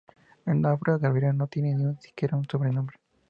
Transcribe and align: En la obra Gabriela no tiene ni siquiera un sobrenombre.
En 0.47 0.63
la 0.63 0.73
obra 0.73 0.97
Gabriela 0.97 1.31
no 1.31 1.45
tiene 1.45 1.75
ni 1.75 1.95
siquiera 1.97 2.35
un 2.35 2.45
sobrenombre. 2.49 2.97